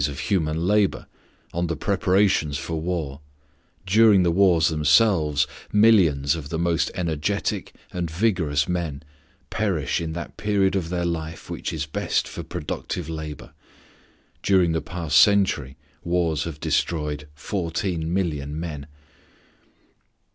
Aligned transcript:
_of 0.09 0.19
human 0.19 0.57
labor, 0.65 1.05
on 1.53 1.67
the 1.67 1.75
preparations 1.75 2.57
for 2.57 2.81
war, 2.81 3.21
during 3.85 4.23
the 4.23 4.31
wars 4.31 4.69
themselves 4.69 5.45
millions 5.71 6.33
of 6.33 6.49
the 6.49 6.57
most 6.57 6.89
energetic 6.95 7.71
and 7.93 8.09
vigorous 8.09 8.67
men 8.67 9.03
perish 9.51 10.01
in 10.01 10.13
that 10.13 10.37
period 10.37 10.75
of 10.75 10.89
their 10.89 11.05
life 11.05 11.51
which 11.51 11.71
is 11.71 11.85
best 11.85 12.27
for 12.27 12.41
productive 12.41 13.09
labor 13.09 13.53
(during 14.41 14.71
the 14.71 14.81
past 14.81 15.19
century 15.19 15.77
wars 16.03 16.45
have 16.45 16.59
destroyed 16.59 17.27
fourteen 17.35 18.11
million 18.11 18.59
men). 18.59 18.87